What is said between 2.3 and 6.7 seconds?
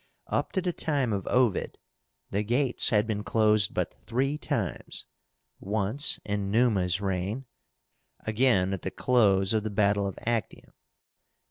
the gates had been closed but three times, once in